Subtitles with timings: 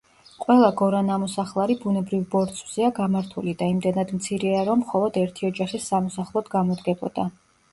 [0.43, 7.29] ყველა გორანამოსახლარი ბუნებრივ ბორცვზეა გამართული და იმდენად მცირეა, რომ მხოლოდ ერთი ოჯახის სამოსახლოდ გამოდგებოდა.